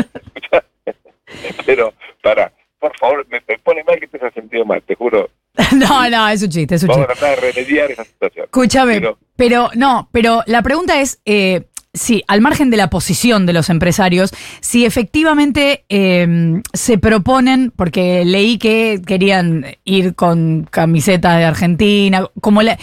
Pero, 1.65 1.95
para, 2.23 2.51
por 2.81 2.97
favor, 2.99 3.25
me, 3.31 3.41
me 3.47 3.59
pone 3.59 3.85
mal 3.85 4.01
que 4.01 4.09
te 4.09 4.27
has 4.27 4.35
sentido 4.35 4.65
mal, 4.65 4.83
te 4.83 4.97
juro. 4.97 5.31
No, 5.77 6.09
No, 6.11 6.29
es 6.29 6.43
un 6.43 6.49
chiste, 6.49 6.75
es 6.77 6.83
un 6.83 6.89
Vamos 6.89 7.05
a 7.05 7.09
chiste. 7.13 7.21
tratar 7.27 7.41
de 7.45 7.53
remediar 7.53 7.91
esa 7.91 8.05
situación. 8.05 8.45
Escúchame, 8.45 8.95
Pero- 9.01 9.19
pero 9.37 9.71
no, 9.75 10.09
pero 10.13 10.43
la 10.47 10.63
pregunta 10.63 11.01
es, 11.01 11.21
eh, 11.25 11.65
sí, 11.93 12.23
al 12.29 12.41
margen 12.41 12.71
de 12.71 12.77
la 12.77 12.89
posición 12.91 13.45
de 13.45 13.53
los 13.53 13.69
empresarios, 13.71 14.33
si 14.61 14.85
efectivamente 14.87 15.85
eh, 15.89 16.61
se 16.73 16.97
proponen, 16.99 17.71
porque 17.75 18.25
leí 18.25 18.59
que 18.59 19.01
querían 19.07 19.67
ir 19.85 20.15
con 20.15 20.67
camiseta 20.71 21.37
de 21.37 21.45
Argentina, 21.45 22.27
como 22.41 22.63
le- 22.63 22.79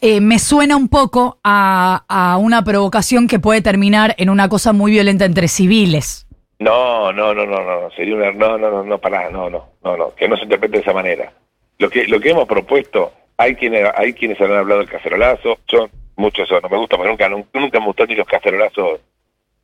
eh, 0.00 0.20
me 0.20 0.38
suena 0.38 0.76
un 0.76 0.88
poco 0.88 1.38
a, 1.42 2.04
a 2.08 2.36
una 2.36 2.62
provocación 2.62 3.26
que 3.26 3.38
puede 3.38 3.60
terminar 3.62 4.14
en 4.18 4.28
una 4.30 4.48
cosa 4.48 4.72
muy 4.72 4.92
violenta 4.92 5.24
entre 5.24 5.48
civiles. 5.48 6.26
No, 6.58 7.12
no, 7.12 7.34
no, 7.34 7.44
no, 7.46 7.56
no, 7.62 7.90
sería 7.96 8.14
una, 8.14 8.30
no, 8.32 8.56
no, 8.58 8.70
no, 8.70 8.84
no, 8.84 8.98
pará, 8.98 9.30
no, 9.30 9.50
no, 9.50 9.64
no, 9.82 9.96
no, 9.96 10.14
que 10.14 10.28
no 10.28 10.36
se 10.36 10.44
interprete 10.44 10.76
de 10.76 10.82
esa 10.82 10.92
manera. 10.92 11.32
Lo 11.78 11.90
que, 11.90 12.06
lo 12.06 12.20
que 12.20 12.30
hemos 12.30 12.46
propuesto, 12.46 13.12
hay 13.36 13.56
quienes, 13.56 13.88
hay 13.96 14.12
quienes 14.14 14.40
han 14.40 14.52
hablado 14.52 14.80
del 14.80 14.88
cacerolazo, 14.88 15.58
yo, 15.68 15.88
muchos 16.16 16.48
no 16.50 16.68
me 16.68 16.76
gusta, 16.78 16.96
porque 16.96 17.10
nunca, 17.10 17.28
nun- 17.28 17.46
nunca 17.52 17.80
me 17.80 17.86
gustó 17.86 18.06
ni 18.06 18.14
los 18.14 18.26
cacerolazos 18.26 19.00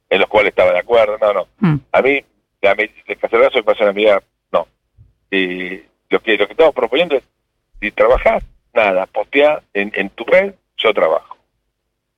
en 0.09 0.19
los 0.21 0.29
cuales 0.29 0.51
estaba 0.51 0.73
de 0.73 0.81
acuerdo, 0.81 1.17
no, 1.21 1.33
no. 1.33 1.47
Mm. 1.61 1.77
A 1.93 2.03
mí, 2.03 2.21
la 2.63 2.73
el 2.73 3.19
cacerolazo 3.19 3.59
me 3.59 3.63
parece 3.63 3.85
una 3.85 3.93
medida, 3.93 4.23
no. 4.53 4.67
Y 5.31 5.83
lo 6.11 6.21
que, 6.21 6.37
lo 6.37 6.47
que 6.47 6.53
estamos 6.53 6.75
proponiendo 6.75 7.17
es, 7.17 7.23
si 7.81 7.91
trabajás, 7.93 8.43
nada, 8.75 9.07
posteá 9.07 9.63
en, 9.73 9.93
en 9.95 10.11
tu 10.11 10.25
red, 10.25 10.53
yo 10.77 10.93
trabajo. 10.93 11.37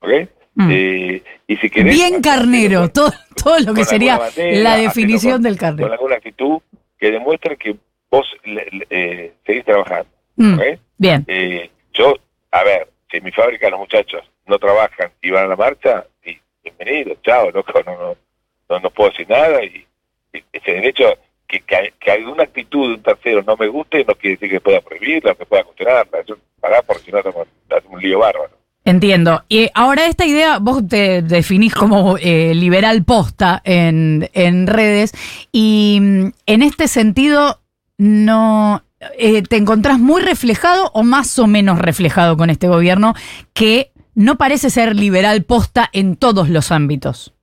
¿Ok? 0.00 0.10
Mm. 0.54 0.68
Eh, 0.70 1.22
y 1.46 1.56
si 1.58 1.68
querés... 1.70 1.94
Bien 1.94 2.20
carnero, 2.22 2.88
todo, 2.90 3.12
todo 3.42 3.58
lo 3.60 3.74
que 3.74 3.82
con 3.82 3.84
sería 3.84 4.18
bandera, 4.18 4.58
la 4.58 4.76
definición 4.76 5.34
con- 5.34 5.42
del 5.42 5.52
Con 5.58 5.60
carnero. 5.68 5.92
alguna 5.92 6.16
actitud 6.16 6.60
que 6.98 7.10
demuestre 7.10 7.56
que 7.58 7.76
vos 8.12 8.26
le- 8.44 8.68
le- 8.70 8.86
eh, 8.90 9.32
seguís 9.46 9.64
trabajando. 9.64 10.08
Mm. 10.36 10.60
Bien, 10.98 11.24
Eh, 11.26 11.70
yo, 11.94 12.14
a 12.52 12.62
ver, 12.62 12.88
si 13.10 13.16
en 13.16 13.24
mi 13.24 13.32
fábrica 13.32 13.70
los 13.70 13.80
muchachos 13.80 14.20
no 14.46 14.58
trabajan 14.58 15.10
y 15.22 15.30
van 15.30 15.44
a 15.46 15.48
la 15.48 15.56
marcha, 15.56 16.04
y 16.24 16.36
bienvenido, 16.62 17.16
chao, 17.24 17.50
loco, 17.50 17.72
no, 17.86 17.92
no, 17.98 18.16
no, 18.68 18.78
no 18.80 18.90
puedo 18.90 19.10
decir 19.10 19.28
nada. 19.28 19.64
Y, 19.64 19.86
y 20.34 20.44
ese 20.52 20.72
derecho, 20.72 21.04
que, 21.48 21.60
que, 21.60 21.92
que 21.98 22.10
alguna 22.10 22.44
actitud 22.44 22.88
de 22.88 22.94
un 22.96 23.02
tercero 23.02 23.42
no 23.46 23.56
me 23.56 23.66
guste, 23.68 24.04
no 24.04 24.14
quiere 24.14 24.36
decir 24.36 24.50
que 24.50 24.60
pueda 24.60 24.80
prohibirla, 24.82 25.34
que 25.34 25.46
pueda 25.46 25.64
cuestionarla. 25.64 26.20
Eso, 26.20 26.36
pará, 26.60 26.82
porque 26.82 27.04
si 27.04 27.10
no, 27.12 27.18
hacemos 27.18 27.46
hacemos 27.70 27.94
un 27.94 28.00
lío 28.00 28.18
bárbaro. 28.20 28.50
Entiendo. 28.84 29.42
Y 29.48 29.70
ahora 29.74 30.06
esta 30.06 30.26
idea, 30.26 30.58
vos 30.58 30.86
te 30.88 31.22
definís 31.22 31.72
como 31.74 32.16
eh, 32.18 32.52
liberal 32.54 33.04
posta 33.04 33.60
en, 33.64 34.28
en 34.34 34.66
redes 34.66 35.12
y 35.52 35.98
mm, 36.00 36.26
en 36.46 36.62
este 36.62 36.88
sentido 36.88 37.60
no 37.98 38.82
eh, 39.18 39.42
te 39.42 39.56
encontrás 39.56 39.98
muy 39.98 40.22
reflejado 40.22 40.90
o 40.94 41.02
más 41.02 41.38
o 41.38 41.46
menos 41.46 41.78
reflejado 41.78 42.36
con 42.36 42.50
este 42.50 42.68
gobierno 42.68 43.14
que 43.52 43.90
no 44.14 44.36
parece 44.36 44.70
ser 44.70 44.94
liberal 44.94 45.42
posta 45.42 45.88
en 45.92 46.16
todos 46.16 46.48
los 46.48 46.70
ámbitos. 46.70 47.34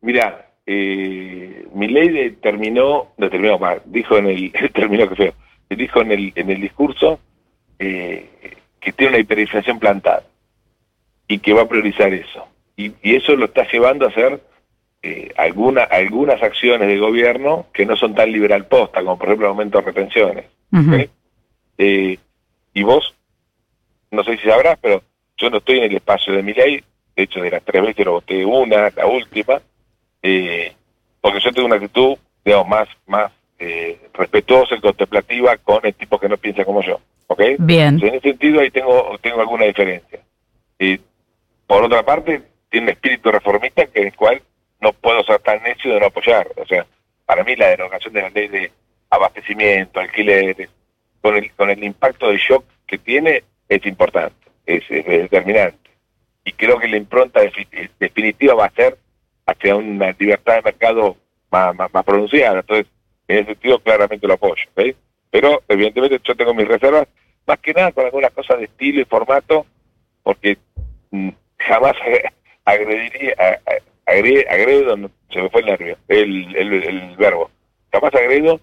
Mira, 0.00 0.50
eh, 0.66 1.66
mi 1.74 1.88
ley 1.88 2.36
terminó, 2.42 3.08
no 3.16 3.30
terminó 3.30 3.58
dijo 3.86 4.16
en 4.18 4.26
el, 4.26 4.52
terminó 4.74 5.08
que 5.08 5.16
feo, 5.16 5.34
dijo 5.68 6.00
en 6.00 6.12
el, 6.12 6.32
en 6.34 6.50
el 6.50 6.60
discurso 6.60 7.20
eh, 7.78 8.28
que 8.80 8.92
tiene 8.92 9.10
una 9.12 9.20
hiperinflación 9.20 9.78
plantada 9.78 10.22
y 11.28 11.38
que 11.38 11.52
va 11.52 11.62
a 11.62 11.68
priorizar 11.68 12.12
eso. 12.12 12.46
Y, 12.76 12.92
y 13.02 13.16
eso 13.16 13.36
lo 13.36 13.46
está 13.46 13.66
llevando 13.70 14.06
a 14.06 14.08
hacer 14.08 14.40
eh, 15.02 15.32
alguna, 15.36 15.84
algunas 15.84 16.42
acciones 16.42 16.86
de 16.86 16.98
gobierno 16.98 17.66
que 17.72 17.86
no 17.86 17.96
son 17.96 18.14
tan 18.14 18.30
liberal 18.30 18.66
posta, 18.66 19.00
como 19.00 19.18
por 19.18 19.28
ejemplo 19.28 19.46
el 19.46 19.50
aumento 19.50 19.78
de 19.78 19.84
retenciones. 19.84 20.44
Eh, 21.78 22.18
y 22.74 22.82
vos, 22.82 23.14
no 24.10 24.22
sé 24.24 24.36
si 24.36 24.48
sabrás, 24.48 24.78
pero 24.80 25.02
yo 25.38 25.50
no 25.50 25.58
estoy 25.58 25.78
en 25.78 25.84
el 25.84 25.96
espacio 25.96 26.34
de 26.34 26.42
mi 26.42 26.52
ley, 26.52 26.84
de 27.16 27.22
hecho 27.22 27.40
de 27.40 27.50
las 27.50 27.64
tres 27.64 27.82
veces 27.82 28.04
lo 28.04 28.12
voté 28.12 28.44
una, 28.44 28.90
la 28.90 29.06
última, 29.06 29.60
eh, 30.22 30.74
porque 31.20 31.40
yo 31.40 31.52
tengo 31.52 31.66
una 31.66 31.76
actitud, 31.76 32.16
digamos, 32.44 32.68
más, 32.68 32.88
más 33.06 33.32
eh, 33.58 33.98
respetuosa 34.12 34.74
y 34.74 34.80
contemplativa 34.80 35.56
con 35.56 35.84
el 35.84 35.94
tipo 35.94 36.18
que 36.18 36.28
no 36.28 36.36
piensa 36.36 36.64
como 36.64 36.82
yo, 36.82 37.00
¿ok? 37.26 37.42
Bien. 37.58 37.94
Entonces, 37.94 38.08
en 38.10 38.14
ese 38.16 38.28
sentido 38.28 38.60
ahí 38.60 38.70
tengo, 38.70 39.18
tengo 39.22 39.40
alguna 39.40 39.64
diferencia. 39.64 40.20
Y 40.78 41.00
por 41.66 41.84
otra 41.84 42.02
parte, 42.02 42.42
tiene 42.68 42.86
un 42.86 42.92
espíritu 42.92 43.30
reformista 43.30 43.86
que 43.86 44.02
el 44.02 44.14
cual 44.14 44.42
no 44.80 44.92
puedo 44.92 45.22
ser 45.24 45.38
tan 45.40 45.62
necio 45.62 45.94
de 45.94 46.00
no 46.00 46.06
apoyar. 46.06 46.48
O 46.56 46.66
sea, 46.66 46.86
para 47.26 47.44
mí 47.44 47.54
la 47.56 47.68
derogación 47.68 48.12
de 48.12 48.22
la 48.22 48.30
ley 48.30 48.48
de 48.48 48.72
abastecimiento, 49.10 50.00
alquileres, 50.00 50.68
con 51.20 51.36
el, 51.36 51.50
con 51.52 51.70
el 51.70 51.82
impacto 51.84 52.28
de 52.30 52.38
shock 52.38 52.64
que 52.86 52.98
tiene, 52.98 53.44
es 53.68 53.84
importante, 53.86 54.34
es, 54.66 54.88
determinante. 54.88 55.90
Y 56.44 56.52
creo 56.52 56.78
que 56.78 56.88
la 56.88 56.96
impronta 56.96 57.42
defi- 57.42 57.90
definitiva 57.98 58.54
va 58.54 58.66
a 58.66 58.70
ser 58.70 58.96
hacia 59.46 59.76
una 59.76 60.14
libertad 60.18 60.56
de 60.56 60.62
mercado 60.62 61.16
más, 61.50 61.74
más, 61.76 62.04
pronunciada. 62.04 62.60
Entonces, 62.60 62.86
en 63.28 63.38
ese 63.38 63.46
sentido, 63.46 63.78
claramente 63.80 64.26
lo 64.26 64.34
apoyo. 64.34 64.64
¿ok? 64.74 64.94
Pero, 65.30 65.62
evidentemente, 65.68 66.20
yo 66.24 66.34
tengo 66.34 66.54
mis 66.54 66.66
reservas, 66.66 67.06
más 67.46 67.58
que 67.58 67.72
nada 67.72 67.92
con 67.92 68.04
algunas 68.04 68.32
cosas 68.32 68.58
de 68.58 68.64
estilo 68.64 69.00
y 69.00 69.04
formato, 69.04 69.66
porque 70.22 70.56
mm, 71.10 71.30
jamás 71.58 71.94
agrediría, 72.64 73.34
agre- 74.10 74.46
agredo, 74.48 74.96
no, 74.96 75.10
se 75.30 75.40
me 75.42 75.48
fue 75.50 75.60
el 75.60 75.66
nervio, 75.66 75.96
el, 76.08 76.56
el, 76.56 76.72
el 76.84 77.16
verbo, 77.16 77.50
jamás 77.92 78.14
agredo 78.14 78.60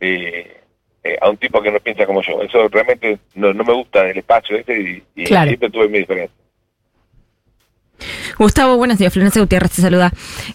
eh, 0.00 0.56
eh, 1.04 1.16
a 1.20 1.30
un 1.30 1.36
tipo 1.36 1.60
que 1.62 1.70
no 1.70 1.80
piensa 1.80 2.06
como 2.06 2.22
yo. 2.22 2.42
Eso 2.42 2.68
realmente 2.68 3.18
no, 3.34 3.52
no 3.52 3.64
me 3.64 3.72
gusta 3.74 4.04
del 4.04 4.18
espacio 4.18 4.56
ese 4.56 4.80
y, 4.80 5.02
y 5.14 5.24
Claro. 5.24 5.48
siempre 5.48 5.70
tuve 5.70 5.88
mi 5.88 5.98
diferencia. 5.98 6.34
Gustavo, 8.38 8.76
buenos 8.76 8.98
días. 8.98 9.12
Florencia 9.12 9.42
Gutiérrez 9.42 9.72
te 9.72 9.82
saluda. 9.82 10.12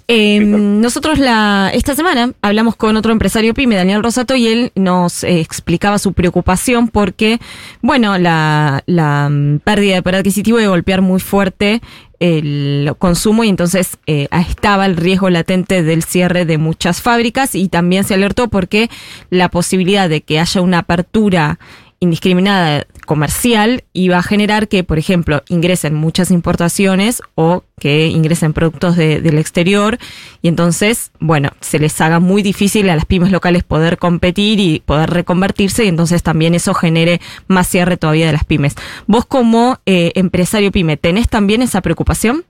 Eh, 0.07 0.39
¿Qué 0.39 0.45
tal? 0.45 0.81
nosotros 0.81 1.19
la 1.19 1.69
esta 1.73 1.95
semana 1.95 2.31
hablamos 2.41 2.77
con 2.77 2.95
otro 2.95 3.11
empresario 3.11 3.53
pyme, 3.53 3.75
Daniel 3.75 4.01
Rosato, 4.01 4.35
y 4.35 4.47
él 4.47 4.71
nos 4.75 5.23
eh, 5.25 5.41
explicaba 5.41 5.99
su 5.99 6.13
preocupación 6.13 6.87
porque, 6.87 7.39
bueno, 7.81 8.17
la, 8.17 8.83
la 8.85 9.27
mm, 9.29 9.59
pérdida 9.59 9.95
de 9.95 10.01
poder 10.01 10.19
adquisitivo 10.19 10.59
iba 10.59 10.67
a 10.67 10.71
golpear 10.71 11.01
muy 11.01 11.19
fuerte 11.19 11.81
el 12.23 12.93
consumo 12.99 13.43
y 13.43 13.49
entonces 13.49 13.97
eh, 14.07 14.29
estaba 14.31 14.85
el 14.85 14.95
riesgo 14.95 15.29
latente 15.29 15.83
del 15.83 16.03
cierre 16.03 16.45
de 16.45 16.57
muchas 16.57 17.01
fábricas 17.01 17.53
y 17.53 17.67
también 17.67 18.05
se 18.05 18.13
alertó 18.13 18.47
porque 18.47 18.89
la 19.29 19.49
posibilidad 19.49 20.07
de 20.07 20.21
que 20.21 20.39
haya 20.39 20.61
una 20.61 20.79
apertura 20.79 21.59
indiscriminada 22.03 22.85
comercial 23.05 23.83
iba 23.93 24.17
a 24.17 24.23
generar 24.23 24.67
que, 24.67 24.83
por 24.83 24.97
ejemplo, 24.99 25.41
ingresen 25.49 25.93
muchas 25.95 26.31
importaciones 26.31 27.21
o 27.35 27.63
que 27.79 28.07
ingresen 28.07 28.53
productos 28.53 28.95
de- 28.95 29.21
del 29.21 29.37
exterior 29.39 29.97
y 30.41 30.47
entonces, 30.49 31.11
bueno, 31.19 31.49
se 31.61 31.79
les 31.79 31.99
haga 32.01 32.19
muy 32.19 32.43
difícil 32.43 32.89
a 32.89 32.95
las 32.95 33.05
pymes 33.05 33.31
locales 33.31 33.63
poder 33.63 33.97
competir 33.97 34.59
y 34.59 34.81
poder 34.85 35.09
reconvertirse 35.09 35.85
y 35.85 35.87
entonces 35.87 36.23
también 36.23 36.53
eso 36.53 36.73
genere 36.73 37.19
más 37.47 37.67
cierre 37.67 37.97
todavía 37.97 38.27
de 38.27 38.33
las 38.33 38.43
pymes. 38.43 38.75
Vos 39.07 39.25
como 39.25 39.79
eh, 39.85 40.11
empresario 40.15 40.71
pyme, 40.71 40.97
¿tenés 40.97 41.29
también 41.29 41.61
esa 41.61 41.81
preocupación? 41.81 42.43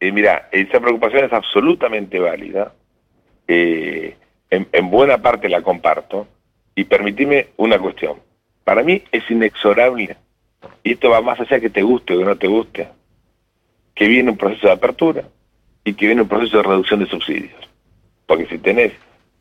Eh, 0.00 0.12
mira, 0.12 0.48
esa 0.52 0.80
preocupación 0.80 1.24
es 1.24 1.32
absolutamente 1.32 2.18
válida. 2.18 2.72
Eh, 3.46 4.16
en 4.50 4.90
buena 4.90 5.18
parte 5.18 5.48
la 5.48 5.62
comparto. 5.62 6.26
Y 6.74 6.84
permitime 6.84 7.48
una 7.56 7.78
cuestión. 7.78 8.20
Para 8.64 8.82
mí 8.82 9.02
es 9.12 9.28
inexorable, 9.30 10.16
y 10.82 10.92
esto 10.92 11.10
va 11.10 11.20
más 11.20 11.40
allá 11.40 11.60
que 11.60 11.70
te 11.70 11.82
guste 11.82 12.14
o 12.14 12.18
que 12.18 12.24
no 12.24 12.36
te 12.36 12.46
guste, 12.46 12.88
que 13.94 14.08
viene 14.08 14.30
un 14.30 14.36
proceso 14.36 14.66
de 14.66 14.72
apertura 14.72 15.24
y 15.84 15.94
que 15.94 16.06
viene 16.06 16.22
un 16.22 16.28
proceso 16.28 16.58
de 16.58 16.62
reducción 16.62 17.00
de 17.00 17.06
subsidios. 17.06 17.68
Porque 18.26 18.46
si 18.46 18.58
tenés 18.58 18.92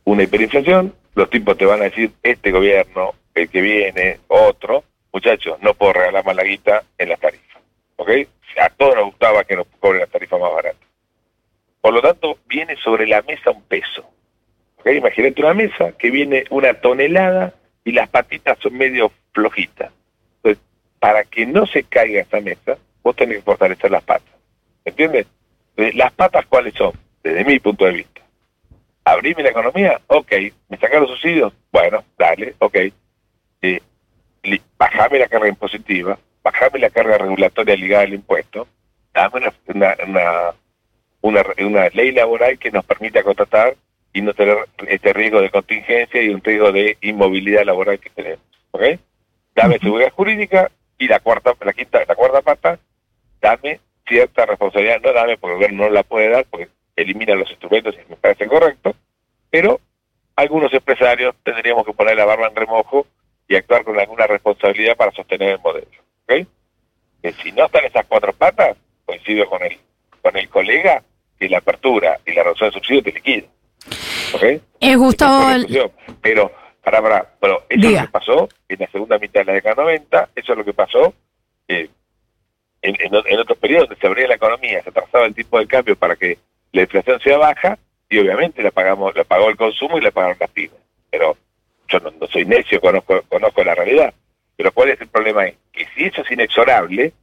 una 0.03 0.23
hiperinflación, 0.23 0.93
los 1.15 1.29
tipos 1.29 1.57
te 1.57 1.65
van 1.65 1.81
a 1.81 1.85
decir, 1.85 2.11
este 2.23 2.51
gobierno, 2.51 3.13
el 3.33 3.49
que 3.49 3.61
viene, 3.61 4.19
otro, 4.27 4.83
muchachos, 5.13 5.57
no 5.61 5.73
puedo 5.73 5.93
regalar 5.93 6.25
más 6.25 6.35
la 6.35 6.43
guita 6.43 6.83
en 6.97 7.09
las 7.09 7.19
tarifas. 7.19 7.61
¿Ok? 7.97 8.09
A 8.59 8.69
todos 8.69 8.95
nos 8.95 9.05
gustaba 9.05 9.43
que 9.43 9.55
nos 9.55 9.67
cobren 9.79 10.01
las 10.01 10.09
tarifas 10.09 10.39
más 10.39 10.51
baratas. 10.51 10.87
Por 11.79 11.93
lo 11.93 12.01
tanto, 12.01 12.37
viene 12.47 12.75
sobre 12.77 13.07
la 13.07 13.21
mesa 13.23 13.51
un 13.51 13.63
peso. 13.63 14.05
Imagínate 14.85 15.41
una 15.41 15.53
mesa 15.53 15.91
que 15.93 16.11
viene 16.11 16.45
una 16.49 16.73
tonelada 16.73 17.53
y 17.83 17.91
las 17.91 18.09
patitas 18.09 18.57
son 18.59 18.77
medio 18.77 19.11
flojitas. 19.33 19.91
Entonces, 20.37 20.63
para 20.99 21.23
que 21.23 21.45
no 21.45 21.65
se 21.65 21.83
caiga 21.83 22.21
esta 22.21 22.41
mesa, 22.41 22.77
vos 23.03 23.15
tenés 23.15 23.37
que 23.37 23.43
fortalecer 23.43 23.91
las 23.91 24.03
patas. 24.03 24.33
¿Entiendes? 24.85 25.27
Entonces, 25.75 25.95
Las 25.95 26.11
patas, 26.13 26.45
¿cuáles 26.47 26.73
son? 26.73 26.93
Desde 27.23 27.45
mi 27.45 27.59
punto 27.59 27.85
de 27.85 27.91
vista. 27.91 28.21
Abrime 29.03 29.43
la 29.43 29.49
economía, 29.49 29.99
ok. 30.07 30.31
¿Me 30.69 30.77
sacaron 30.77 31.07
subsidios? 31.07 31.53
Bueno, 31.71 32.03
dale, 32.17 32.55
ok. 32.59 32.77
Eh, 33.61 33.81
bajame 34.77 35.19
la 35.19 35.27
carga 35.27 35.47
impositiva, 35.47 36.17
bajame 36.43 36.79
la 36.79 36.89
carga 36.89 37.17
regulatoria 37.17 37.75
ligada 37.75 38.03
al 38.03 38.13
impuesto, 38.13 38.67
dame 39.13 39.39
una, 39.39 39.53
una, 39.67 40.53
una, 41.21 41.43
una, 41.59 41.89
ley 41.89 42.11
laboral 42.11 42.57
que 42.57 42.71
nos 42.71 42.83
permita 42.85 43.23
contratar 43.23 43.75
no 44.19 44.33
tener 44.33 44.57
este 44.87 45.13
riesgo 45.13 45.41
de 45.41 45.49
contingencia 45.49 46.21
y 46.21 46.29
un 46.29 46.43
riesgo 46.43 46.73
de 46.73 46.97
inmovilidad 46.99 47.63
laboral 47.63 47.99
que 47.99 48.09
tenemos. 48.09 48.45
¿Ok? 48.71 48.83
Dame 49.55 49.79
seguridad 49.79 50.11
jurídica 50.11 50.69
y 50.97 51.07
la 51.07 51.19
cuarta, 51.19 51.53
la 51.63 51.73
quinta, 51.73 52.03
la 52.05 52.15
cuarta 52.15 52.41
pata, 52.41 52.79
dame 53.39 53.79
cierta 54.05 54.45
responsabilidad, 54.45 54.99
no 55.01 55.13
dame 55.13 55.37
porque 55.37 55.53
el 55.53 55.57
gobierno 55.57 55.85
no 55.85 55.89
la 55.89 56.03
puede 56.03 56.29
dar 56.29 56.45
porque 56.49 56.67
elimina 56.95 57.35
los 57.35 57.49
instrumentos 57.49 57.95
y 57.95 58.09
me 58.09 58.17
parece 58.17 58.47
correcto, 58.47 58.93
pero 59.49 59.79
algunos 60.35 60.73
empresarios 60.73 61.35
tendríamos 61.43 61.85
que 61.85 61.93
poner 61.93 62.17
la 62.17 62.25
barba 62.25 62.47
en 62.47 62.55
remojo 62.55 63.07
y 63.47 63.55
actuar 63.55 63.83
con 63.83 63.99
alguna 63.99 64.27
responsabilidad 64.27 64.95
para 64.95 65.11
sostener 65.11 65.51
el 65.51 65.59
modelo. 65.59 65.87
¿ok? 66.23 66.47
Que 67.21 67.31
si 67.33 67.51
no 67.51 67.65
están 67.65 67.85
esas 67.85 68.05
cuatro 68.05 68.33
patas, 68.33 68.77
coincido 69.05 69.47
con 69.49 69.61
el, 69.63 69.77
con 70.21 70.37
el 70.37 70.49
colega, 70.49 71.03
que 71.39 71.49
la 71.49 71.57
apertura 71.57 72.19
y 72.25 72.33
la 72.33 72.43
reducción 72.43 72.69
de 72.69 72.73
subsidio 72.73 73.03
te 73.03 73.11
liquida. 73.11 73.47
Es 75.57 75.67
discusión. 75.67 75.91
Pero, 76.21 76.51
para, 76.83 77.01
para, 77.01 77.29
pero 77.39 77.63
eso 77.69 77.87
Diga. 77.87 77.89
es 77.89 78.01
lo 78.01 78.07
que 78.07 78.11
pasó 78.11 78.49
en 78.69 78.79
la 78.79 78.87
segunda 78.87 79.19
mitad 79.19 79.41
de 79.41 79.45
la 79.45 79.53
década 79.53 79.83
90, 79.83 80.29
eso 80.35 80.51
es 80.51 80.57
lo 80.57 80.65
que 80.65 80.73
pasó 80.73 81.13
eh, 81.67 81.89
en, 82.81 82.95
en 82.99 83.39
otros 83.39 83.57
periodos 83.57 83.89
donde 83.89 84.01
se 84.01 84.07
abría 84.07 84.27
la 84.27 84.35
economía, 84.35 84.81
se 84.81 84.89
atrasaba 84.89 85.25
el 85.25 85.35
tipo 85.35 85.59
de 85.59 85.67
cambio 85.67 85.95
para 85.95 86.15
que 86.15 86.37
la 86.71 86.81
inflación 86.81 87.19
sea 87.21 87.37
baja 87.37 87.77
y 88.09 88.19
obviamente 88.19 88.61
la 88.63 88.71
pagamos, 88.71 89.15
la 89.15 89.23
pagó 89.23 89.49
el 89.49 89.57
consumo 89.57 89.97
y 89.97 90.01
la 90.01 90.11
pagaron 90.11 90.37
las 90.39 90.49
pymes. 90.49 90.79
Pero 91.09 91.37
yo 91.87 91.99
no, 91.99 92.11
no 92.19 92.27
soy 92.27 92.45
necio, 92.45 92.81
conozco, 92.81 93.21
conozco 93.29 93.63
la 93.63 93.75
realidad. 93.75 94.13
Pero 94.57 94.71
¿cuál 94.71 94.89
es 94.89 95.01
el 95.01 95.07
problema? 95.07 95.45
Es 95.45 95.55
que 95.71 95.85
si 95.95 96.05
eso 96.05 96.21
es 96.21 96.31
inexorable, 96.31 97.13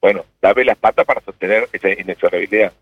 bueno, 0.00 0.24
dame 0.40 0.64
las 0.64 0.78
patas 0.78 1.04
para 1.04 1.20
sostener 1.20 1.68
esa 1.72 1.90
inexorabilidad. 1.90 2.72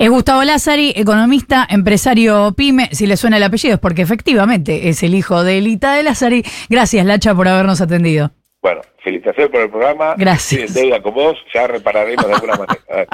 Es 0.00 0.08
Gustavo 0.08 0.42
Lázari, 0.44 0.94
economista, 0.96 1.66
empresario 1.68 2.54
pyme. 2.56 2.88
Si 2.90 3.06
le 3.06 3.18
suena 3.18 3.36
el 3.36 3.42
apellido 3.42 3.74
es 3.74 3.80
porque 3.80 4.00
efectivamente 4.00 4.88
es 4.88 5.02
el 5.02 5.14
hijo 5.14 5.44
de 5.44 5.58
Elita 5.58 5.92
de 5.92 6.02
Lázari. 6.02 6.42
Gracias, 6.70 7.04
Lacha, 7.04 7.34
por 7.34 7.46
habernos 7.46 7.82
atendido. 7.82 8.30
Bueno, 8.62 8.80
felicitaciones 9.02 9.50
por 9.50 9.60
el 9.60 9.68
programa. 9.68 10.14
Gracias. 10.16 10.74
En 10.74 10.82
deuda 10.84 11.02
con 11.02 11.12
vos, 11.12 11.36
ya 11.52 11.66
repararemos 11.66 12.26
de 12.26 12.32
alguna 12.32 12.54
manera. 12.56 13.06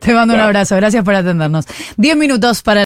Te 0.00 0.12
mando 0.12 0.34
un 0.34 0.40
abrazo. 0.40 0.76
Gracias 0.76 1.02
por 1.04 1.16
atendernos. 1.16 1.66
Diez 1.96 2.16
minutos 2.16 2.62
para 2.62 2.82